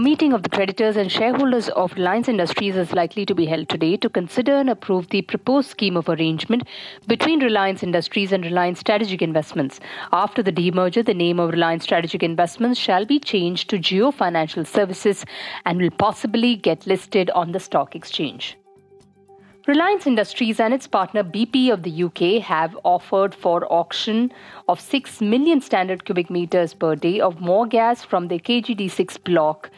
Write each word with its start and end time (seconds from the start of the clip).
A 0.00 0.02
meeting 0.02 0.32
of 0.32 0.42
the 0.42 0.48
creditors 0.48 0.96
and 0.96 1.12
shareholders 1.12 1.68
of 1.68 1.92
Reliance 1.92 2.26
Industries 2.26 2.74
is 2.74 2.94
likely 2.94 3.26
to 3.26 3.34
be 3.34 3.44
held 3.44 3.68
today 3.68 3.98
to 3.98 4.08
consider 4.08 4.54
and 4.54 4.70
approve 4.70 5.10
the 5.10 5.20
proposed 5.20 5.68
scheme 5.68 5.94
of 5.94 6.08
arrangement 6.08 6.62
between 7.06 7.42
Reliance 7.42 7.82
Industries 7.82 8.32
and 8.32 8.42
Reliance 8.42 8.78
Strategic 8.80 9.20
Investments. 9.20 9.78
After 10.10 10.42
the 10.42 10.52
demerger, 10.52 11.04
the 11.04 11.12
name 11.12 11.38
of 11.38 11.50
Reliance 11.50 11.84
Strategic 11.84 12.22
Investments 12.22 12.80
shall 12.80 13.04
be 13.04 13.20
changed 13.20 13.68
to 13.68 13.76
Jio 13.76 14.10
Financial 14.14 14.64
Services 14.64 15.26
and 15.66 15.78
will 15.78 15.90
possibly 15.90 16.56
get 16.56 16.86
listed 16.86 17.28
on 17.32 17.52
the 17.52 17.60
stock 17.60 17.94
exchange. 17.94 18.56
Reliance 19.66 20.06
Industries 20.06 20.58
and 20.58 20.72
its 20.72 20.86
partner 20.86 21.22
BP 21.22 21.70
of 21.70 21.82
the 21.82 22.04
UK 22.04 22.42
have 22.42 22.74
offered 22.84 23.34
for 23.34 23.70
auction 23.70 24.32
of 24.66 24.80
6 24.80 25.20
million 25.20 25.60
standard 25.60 26.06
cubic 26.06 26.30
meters 26.30 26.72
per 26.72 26.96
day 26.96 27.20
of 27.20 27.38
more 27.42 27.66
gas 27.66 28.02
from 28.02 28.28
the 28.28 28.38
KGD6 28.38 29.22
block 29.24 29.70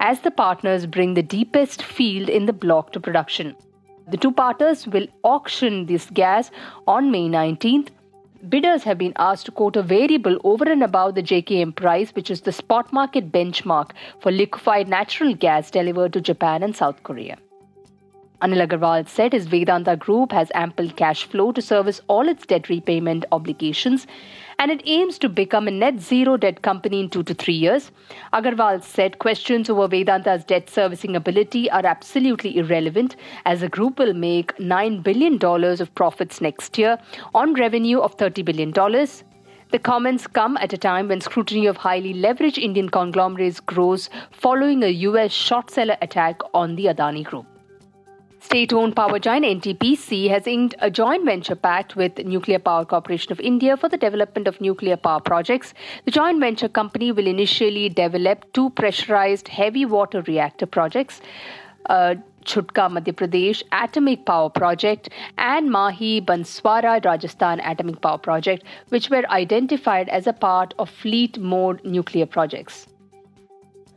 as 0.00 0.20
the 0.20 0.30
partners 0.30 0.86
bring 0.86 1.14
the 1.14 1.22
deepest 1.22 1.82
field 1.82 2.28
in 2.28 2.46
the 2.46 2.52
block 2.52 2.92
to 2.92 3.00
production. 3.00 3.54
The 4.08 4.16
two 4.16 4.32
partners 4.32 4.86
will 4.86 5.06
auction 5.22 5.86
this 5.86 6.10
gas 6.10 6.50
on 6.86 7.10
May 7.10 7.28
19th. 7.28 7.88
Bidders 8.48 8.82
have 8.82 8.98
been 8.98 9.14
asked 9.16 9.46
to 9.46 9.52
quote 9.52 9.76
a 9.76 9.82
variable 9.82 10.38
over 10.44 10.64
and 10.70 10.82
above 10.82 11.14
the 11.14 11.22
JKM 11.22 11.74
price, 11.74 12.10
which 12.10 12.30
is 12.30 12.42
the 12.42 12.52
spot 12.52 12.92
market 12.92 13.32
benchmark 13.32 13.92
for 14.20 14.30
liquefied 14.30 14.88
natural 14.88 15.34
gas 15.34 15.70
delivered 15.70 16.12
to 16.12 16.20
Japan 16.20 16.62
and 16.62 16.76
South 16.76 17.02
Korea. 17.02 17.38
Anil 18.44 18.66
Agarwal 18.66 19.08
said 19.08 19.32
his 19.32 19.46
Vedanta 19.46 19.96
group 19.96 20.30
has 20.30 20.50
ample 20.54 20.90
cash 20.90 21.24
flow 21.24 21.50
to 21.52 21.62
service 21.62 22.02
all 22.08 22.28
its 22.28 22.44
debt 22.44 22.68
repayment 22.68 23.24
obligations 23.32 24.06
and 24.58 24.70
it 24.70 24.82
aims 24.84 25.18
to 25.18 25.30
become 25.30 25.66
a 25.66 25.70
net 25.70 25.98
zero 25.98 26.36
debt 26.36 26.60
company 26.60 27.00
in 27.00 27.08
two 27.08 27.22
to 27.22 27.32
three 27.32 27.54
years. 27.54 27.90
Agarwal 28.34 28.82
said 28.82 29.18
questions 29.18 29.70
over 29.70 29.88
Vedanta's 29.88 30.44
debt 30.44 30.68
servicing 30.68 31.16
ability 31.16 31.70
are 31.70 31.86
absolutely 31.86 32.58
irrelevant 32.58 33.16
as 33.46 33.62
the 33.62 33.68
group 33.70 33.98
will 33.98 34.12
make 34.12 34.54
$9 34.58 35.02
billion 35.02 35.42
of 35.42 35.94
profits 35.94 36.42
next 36.42 36.76
year 36.76 36.98
on 37.34 37.54
revenue 37.54 38.00
of 38.00 38.14
$30 38.18 38.44
billion. 38.44 38.72
The 39.70 39.78
comments 39.78 40.26
come 40.26 40.58
at 40.58 40.74
a 40.74 40.76
time 40.76 41.08
when 41.08 41.22
scrutiny 41.22 41.64
of 41.64 41.78
highly 41.78 42.12
leveraged 42.12 42.62
Indian 42.62 42.90
conglomerates 42.90 43.60
grows 43.60 44.10
following 44.30 44.82
a 44.82 44.88
US 45.08 45.32
short 45.32 45.70
seller 45.70 45.96
attack 46.02 46.42
on 46.52 46.76
the 46.76 46.84
Adani 46.84 47.24
Group. 47.24 47.46
State 48.44 48.74
owned 48.74 48.94
power 48.94 49.18
giant 49.18 49.46
NTPC 49.46 50.28
has 50.28 50.46
inked 50.46 50.74
a 50.80 50.90
joint 50.90 51.24
venture 51.24 51.54
pact 51.54 51.96
with 51.96 52.18
Nuclear 52.18 52.58
Power 52.58 52.84
Corporation 52.84 53.32
of 53.32 53.40
India 53.40 53.74
for 53.74 53.88
the 53.88 53.96
development 53.96 54.46
of 54.46 54.60
nuclear 54.60 54.98
power 54.98 55.18
projects. 55.18 55.72
The 56.04 56.10
joint 56.10 56.40
venture 56.40 56.68
company 56.68 57.10
will 57.10 57.26
initially 57.26 57.88
develop 57.88 58.44
two 58.52 58.68
pressurized 58.68 59.48
heavy 59.48 59.86
water 59.86 60.20
reactor 60.20 60.66
projects. 60.66 61.22
Uh, 61.86 62.16
Chutka 62.44 62.90
Madhya 62.96 63.14
Pradesh 63.14 63.62
Atomic 63.72 64.26
Power 64.26 64.50
Project 64.50 65.08
and 65.38 65.70
Mahi 65.70 66.20
Banswara 66.20 67.02
Rajasthan 67.02 67.60
Atomic 67.60 68.02
Power 68.02 68.18
Project, 68.18 68.62
which 68.90 69.08
were 69.08 69.24
identified 69.30 70.10
as 70.10 70.26
a 70.26 70.34
part 70.34 70.74
of 70.78 70.90
fleet 70.90 71.38
mode 71.38 71.82
nuclear 71.82 72.26
projects. 72.26 72.88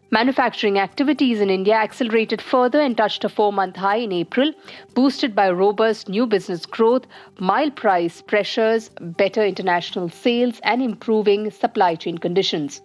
Manufacturing 0.10 0.80
activities 0.80 1.42
in 1.42 1.50
India 1.50 1.74
accelerated 1.76 2.42
further 2.42 2.80
and 2.80 2.96
touched 2.96 3.26
a 3.26 3.30
four 3.30 3.52
month 3.52 3.76
high 3.76 3.98
in 3.98 4.14
April, 4.14 4.54
boosted 4.94 5.36
by 5.36 5.50
robust 5.52 6.08
new 6.08 6.26
business 6.26 6.66
growth, 6.66 7.06
mild 7.40 7.76
price 7.76 8.22
pressures, 8.22 8.90
better 9.02 9.44
international 9.44 10.08
sales, 10.08 10.62
and 10.64 10.82
improving 10.82 11.52
supply 11.52 11.94
chain 11.96 12.18
conditions. 12.18 12.82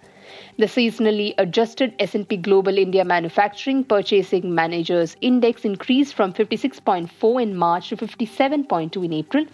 The 0.59 0.67
seasonally 0.67 1.35
adjusted 1.39 1.95
S&P 2.01 2.39
Global 2.39 2.77
India 2.77 3.05
Manufacturing 3.05 3.85
Purchasing 3.85 4.53
Managers 4.53 5.17
Index 5.21 5.65
increased 5.65 6.15
from 6.15 6.33
56.4 6.33 7.41
in 7.41 7.57
March 7.57 7.91
to 7.91 7.97
57.2 7.97 9.05
in 9.05 9.13
April. 9.13 9.47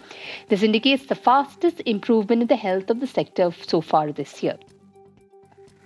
This 0.47 0.63
indicates 0.63 1.05
the 1.05 1.13
fastest 1.13 1.83
improvement 1.85 2.41
in 2.41 2.47
the 2.47 2.55
health 2.55 2.89
of 2.89 2.99
the 2.99 3.05
sector 3.05 3.51
so 3.61 3.79
far 3.79 4.11
this 4.11 4.41
year. 4.41 4.57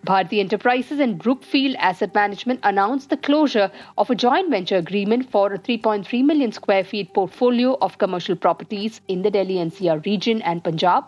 Bharti 0.06 0.42
Enterprises 0.42 1.00
and 1.00 1.18
Brookfield 1.18 1.78
Asset 1.80 2.14
Management 2.14 2.60
announced 2.64 3.10
the 3.10 3.16
closure 3.16 3.72
of 3.98 4.10
a 4.10 4.16
joint 4.16 4.50
venture 4.50 4.76
agreement 4.76 5.32
for 5.32 5.54
a 5.54 5.58
3.3 5.58 6.26
million 6.26 6.52
square 6.52 6.84
feet 6.84 7.14
portfolio 7.14 7.78
of 7.80 8.00
commercial 8.00 8.36
properties 8.36 9.00
in 9.08 9.22
the 9.22 9.32
Delhi 9.32 9.56
NCR 9.56 10.06
region 10.06 10.42
and 10.42 10.62
Punjab. 10.62 11.06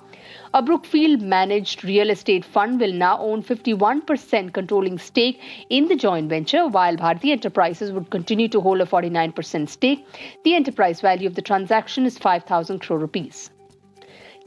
A 0.53 0.61
Brookfield 0.61 1.21
managed 1.21 1.83
real 1.83 2.09
estate 2.09 2.45
fund 2.45 2.79
will 2.79 2.93
now 2.93 3.19
own 3.19 3.43
51% 3.43 4.53
controlling 4.53 4.97
stake 4.97 5.41
in 5.69 5.89
the 5.89 5.97
joint 5.97 6.29
venture, 6.29 6.65
while 6.65 6.95
Bharti 6.95 7.33
Enterprises 7.33 7.91
would 7.91 8.09
continue 8.11 8.47
to 8.47 8.61
hold 8.61 8.79
a 8.79 8.85
49% 8.85 9.67
stake. 9.67 10.07
The 10.45 10.55
enterprise 10.55 11.01
value 11.01 11.27
of 11.27 11.35
the 11.35 11.41
transaction 11.41 12.05
is 12.05 12.17
5,000 12.17 12.79
crore 12.79 12.99
rupees. 12.99 13.49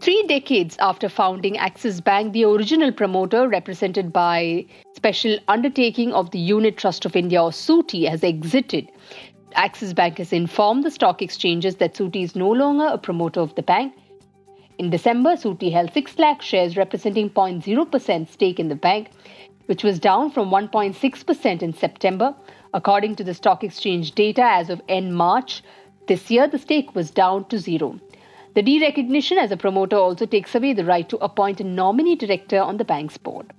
Three 0.01 0.23
decades 0.29 0.77
after 0.79 1.09
founding 1.09 1.59
Axis 1.59 2.01
Bank, 2.01 2.33
the 2.33 2.45
original 2.45 2.93
promoter, 2.93 3.49
represented 3.49 4.13
by 4.13 4.65
Special 4.95 5.37
Undertaking 5.49 6.13
of 6.13 6.31
the 6.31 6.39
Unit 6.39 6.77
Trust 6.77 7.05
of 7.05 7.17
India 7.17 7.43
or 7.43 7.51
SUUTI, 7.51 8.09
has 8.09 8.23
exited. 8.23 8.89
Axis 9.55 9.93
Bank 9.93 10.19
has 10.19 10.33
informed 10.33 10.85
the 10.85 10.93
stock 10.93 11.21
exchanges 11.21 11.77
that 11.77 11.95
SUUTI 11.95 12.23
is 12.23 12.37
no 12.37 12.49
longer 12.49 12.87
a 12.87 12.97
promoter 12.97 13.41
of 13.41 13.57
the 13.57 13.63
bank. 13.63 13.93
In 14.79 14.91
December, 14.91 15.31
SUUTI 15.37 15.73
held 15.73 15.93
6 15.93 16.19
lakh 16.21 16.43
shares 16.43 16.77
representing 16.77 17.29
0.0% 17.31 18.29
stake 18.29 18.61
in 18.61 18.69
the 18.69 18.77
bank, 18.77 19.11
which 19.67 19.83
was 19.83 19.99
down 19.99 20.31
from 20.31 20.49
1.6% 20.49 21.61
in 21.61 21.73
September. 21.73 22.37
According 22.73 23.17
to 23.17 23.25
the 23.25 23.35
stock 23.35 23.65
exchange 23.65 24.13
data 24.13 24.45
as 24.45 24.71
of 24.71 24.81
end 24.89 25.17
March 25.17 25.65
this 26.07 26.31
year, 26.31 26.47
the 26.47 26.59
stake 26.59 26.95
was 26.95 27.11
down 27.11 27.47
to 27.47 27.59
zero. 27.59 27.99
The 28.55 28.63
derecognition 28.63 29.39
as 29.39 29.53
a 29.53 29.57
promoter 29.57 29.97
also 29.97 30.27
takes 30.27 30.55
away 30.55 30.73
the 30.73 30.85
right 30.85 31.09
to 31.09 31.19
appoint 31.19 31.61
a 31.61 31.65
nominee 31.65 32.17
director 32.17 32.61
on 32.61 32.77
the 32.77 32.85
bank's 32.85 33.17
board. 33.17 33.53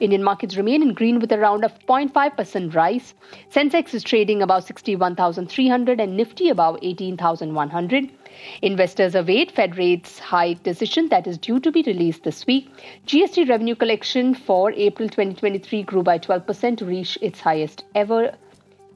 Indian 0.00 0.22
markets 0.22 0.56
remain 0.56 0.82
in 0.82 0.92
green 0.92 1.18
with 1.18 1.32
a 1.32 1.36
0.5% 1.36 2.74
rise. 2.74 3.14
Sensex 3.50 3.94
is 3.94 4.02
trading 4.02 4.42
above 4.42 4.64
61,300 4.64 6.00
and 6.00 6.16
Nifty 6.16 6.48
above 6.48 6.78
18,100. 6.82 8.10
Investors 8.60 9.14
await 9.14 9.52
Fed 9.52 9.78
rates 9.78 10.18
hike 10.18 10.62
decision 10.62 11.08
that 11.08 11.26
is 11.26 11.38
due 11.38 11.60
to 11.60 11.70
be 11.70 11.82
released 11.82 12.24
this 12.24 12.46
week. 12.46 12.68
GST 13.06 13.48
revenue 13.48 13.76
collection 13.76 14.34
for 14.34 14.72
April 14.72 15.08
2023 15.08 15.84
grew 15.84 16.02
by 16.02 16.18
12% 16.18 16.76
to 16.78 16.84
reach 16.84 17.16
its 17.22 17.40
highest 17.40 17.84
ever 17.94 18.34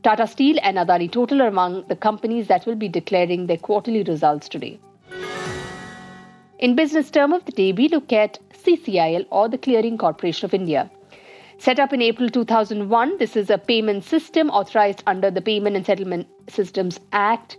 Tata 0.04 0.28
Steel 0.28 0.58
and 0.62 0.76
Adani 0.76 1.10
Total 1.10 1.42
are 1.42 1.48
among 1.48 1.84
the 1.88 1.96
companies 1.96 2.46
that 2.46 2.64
will 2.66 2.76
be 2.76 2.88
declaring 2.88 3.46
their 3.46 3.56
quarterly 3.56 4.04
results 4.04 4.48
today. 4.48 4.78
In 6.60 6.76
business 6.76 7.10
term 7.10 7.32
of 7.32 7.44
the 7.44 7.52
day, 7.52 7.72
we 7.72 7.88
look 7.88 8.12
at 8.12 8.38
CCIL 8.52 9.26
or 9.30 9.48
the 9.48 9.58
Clearing 9.58 9.98
Corporation 9.98 10.44
of 10.44 10.54
India. 10.54 10.88
Set 11.58 11.80
up 11.80 11.92
in 11.92 12.00
April 12.00 12.28
2001, 12.28 13.18
this 13.18 13.34
is 13.34 13.50
a 13.50 13.58
payment 13.58 14.04
system 14.04 14.50
authorized 14.50 15.02
under 15.08 15.32
the 15.32 15.40
Payment 15.40 15.74
and 15.74 15.84
Settlement 15.84 16.28
Systems 16.48 17.00
Act 17.10 17.56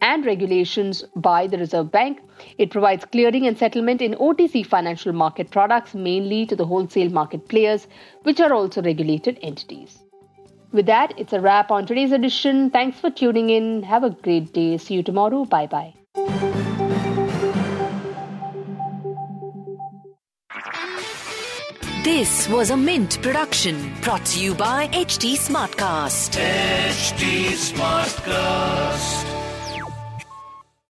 and 0.00 0.24
regulations 0.24 1.02
by 1.16 1.48
the 1.48 1.58
Reserve 1.58 1.90
Bank. 1.90 2.20
It 2.58 2.70
provides 2.70 3.04
clearing 3.04 3.48
and 3.48 3.58
settlement 3.58 4.00
in 4.00 4.14
OTC 4.14 4.64
financial 4.64 5.12
market 5.12 5.50
products, 5.50 5.94
mainly 5.94 6.46
to 6.46 6.54
the 6.54 6.66
wholesale 6.66 7.10
market 7.10 7.48
players, 7.48 7.88
which 8.22 8.38
are 8.38 8.52
also 8.52 8.82
regulated 8.82 9.40
entities. 9.42 9.98
With 10.72 10.86
that, 10.86 11.12
it's 11.18 11.34
a 11.34 11.40
wrap 11.40 11.70
on 11.70 11.86
today's 11.86 12.12
edition. 12.12 12.70
Thanks 12.70 12.98
for 12.98 13.10
tuning 13.10 13.50
in. 13.50 13.82
Have 13.82 14.04
a 14.04 14.10
great 14.10 14.52
day. 14.54 14.78
See 14.78 14.94
you 14.94 15.02
tomorrow. 15.02 15.44
Bye 15.44 15.66
bye. 15.66 15.94
This 22.02 22.48
was 22.48 22.70
a 22.70 22.76
Mint 22.76 23.22
production 23.22 23.92
brought 24.00 24.24
to 24.26 24.40
you 24.42 24.54
by 24.54 24.88
HT 24.88 25.36
Smartcast. 25.36 26.36
HT 26.36 27.52
Smartcast. 27.70 29.41